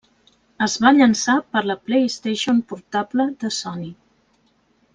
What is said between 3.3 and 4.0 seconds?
de Sony.